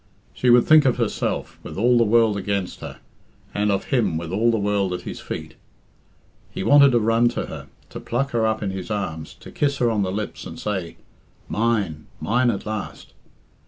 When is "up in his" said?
8.47-8.89